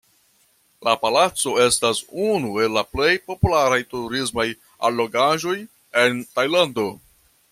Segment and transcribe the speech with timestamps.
[0.85, 1.99] La palaco estas
[2.29, 4.47] unu el la plej popularaj turismaj
[4.89, 5.57] allogaĵoj
[6.05, 6.91] en Tajlando.